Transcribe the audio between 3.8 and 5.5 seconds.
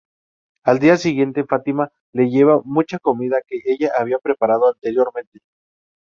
había preparado anteriormente.